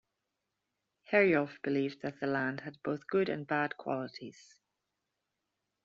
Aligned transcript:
Herjolf 1.11 1.61
believed 1.61 2.01
that 2.01 2.19
the 2.19 2.25
land 2.25 2.61
had 2.61 2.81
both 2.81 3.05
good 3.05 3.29
and 3.29 3.45
bad 3.45 3.77
qualities. 3.77 4.59